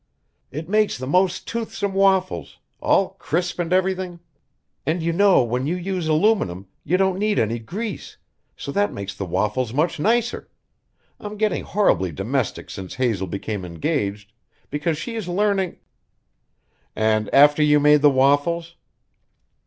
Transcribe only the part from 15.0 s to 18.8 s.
is learning" "And after you made the waffles?"